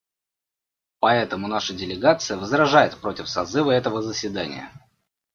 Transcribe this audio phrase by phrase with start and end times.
[0.99, 4.71] Поэтому наша делегация возражает против созыва этого заседания.